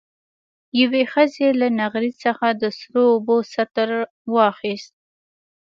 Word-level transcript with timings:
يوې 0.81 1.03
ښځې 1.11 1.47
له 1.59 1.67
نغري 1.79 2.11
څخه 2.23 2.47
د 2.61 2.63
سرو 2.79 3.03
اوبو 3.13 3.37
سطل 3.53 3.91
واخېست. 4.33 4.93